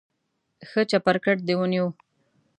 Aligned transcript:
ښه 0.69 0.81
چپرکټ 0.91 1.37
دې 1.47 1.55
ونیو. 1.57 1.87